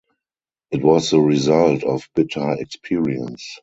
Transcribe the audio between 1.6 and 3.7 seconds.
of bitter experience.